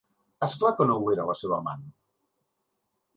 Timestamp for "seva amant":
1.43-1.83